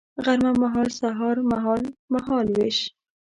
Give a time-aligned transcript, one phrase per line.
[0.23, 2.79] غرمه مهال سهار مهال، مهال ویش